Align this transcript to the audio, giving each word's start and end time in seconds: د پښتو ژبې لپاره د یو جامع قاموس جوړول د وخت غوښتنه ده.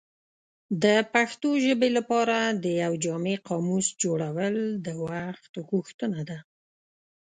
د 0.83 0.85
پښتو 1.13 1.49
ژبې 1.65 1.89
لپاره 1.97 2.37
د 2.63 2.65
یو 2.83 2.93
جامع 3.05 3.35
قاموس 3.47 3.87
جوړول 4.03 4.55
د 4.85 4.87
وخت 5.05 5.53
غوښتنه 5.69 6.21
ده. 6.29 6.39